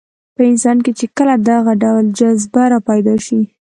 په 0.35 0.41
انسان 0.51 0.77
کې 0.85 0.91
چې 0.99 1.05
کله 1.17 1.35
دغه 1.49 1.73
ډول 1.83 2.05
جذبه 2.17 2.63
راپیدا 2.73 3.15
شي. 3.25 3.41